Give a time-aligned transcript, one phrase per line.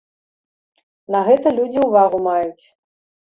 [1.15, 2.65] На гэта людзі ўвагу маюць.